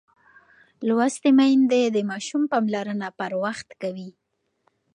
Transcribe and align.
لوستې 0.87 1.29
میندې 1.37 1.81
د 1.91 1.97
ماشوم 2.09 2.43
پاملرنه 2.51 3.07
پر 3.19 3.31
وخت 3.43 3.69
کوي. 3.81 4.09